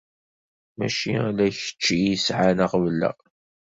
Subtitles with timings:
[0.77, 3.11] Mačči ala kečč i yesɛan aɣbel-a.